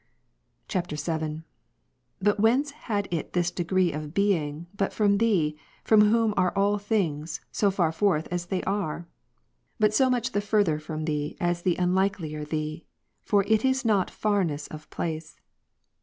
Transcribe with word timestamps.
[VII.] 0.67 0.81
7. 0.97 1.43
But 2.19 2.39
whence 2.39 2.71
had 2.71 3.07
it 3.11 3.33
this 3.33 3.51
degree 3.51 3.93
of 3.93 4.15
being, 4.15 4.65
but 4.75 4.93
from 4.93 5.19
Thee, 5.19 5.55
from 5.83 6.05
Whom 6.09 6.33
are 6.35 6.51
all 6.57 6.79
things, 6.79 7.39
so 7.51 7.69
far 7.69 7.91
forth 7.91 8.27
as 8.31 8.47
they 8.47 8.63
are? 8.63 9.05
But 9.79 9.93
so 9.93 10.09
much 10.09 10.31
the 10.31 10.41
further 10.41 10.79
from 10.79 11.05
Thee, 11.05 11.37
as 11.39 11.61
the 11.61 11.75
unliker 11.77 12.49
Thee; 12.49 12.83
for 13.21 13.43
it 13.43 13.63
is 13.63 13.85
not 13.85 14.09
farness 14.09 14.65
of 14.69 14.89
place. 14.89 15.39